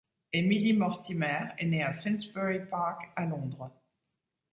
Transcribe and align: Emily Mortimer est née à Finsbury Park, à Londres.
Emily 0.33 0.71
Mortimer 0.73 1.49
est 1.59 1.67
née 1.67 1.83
à 1.83 1.93
Finsbury 1.93 2.65
Park, 2.67 3.11
à 3.15 3.25
Londres. 3.27 3.69